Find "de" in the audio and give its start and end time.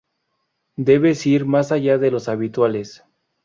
1.99-2.09